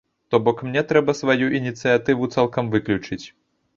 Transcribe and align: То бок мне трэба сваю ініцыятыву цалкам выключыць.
То 0.33 0.37
бок 0.45 0.61
мне 0.69 0.81
трэба 0.91 1.15
сваю 1.21 1.51
ініцыятыву 1.59 2.31
цалкам 2.37 2.65
выключыць. 2.77 3.23